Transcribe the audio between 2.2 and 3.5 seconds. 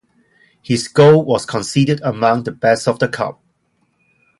the best of the cup.